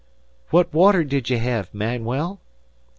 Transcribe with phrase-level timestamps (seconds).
[0.49, 2.41] "What water did ye hev, Manuel?"